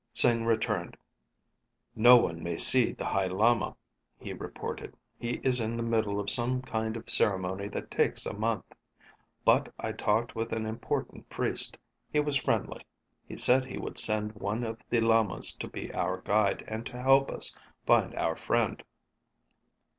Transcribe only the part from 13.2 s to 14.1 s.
He said he would